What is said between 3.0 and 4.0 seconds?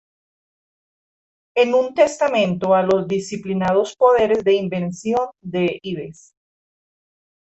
disciplinados